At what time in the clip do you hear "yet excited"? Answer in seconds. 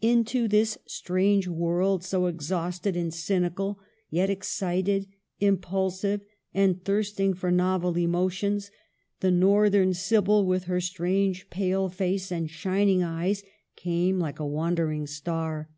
4.08-5.06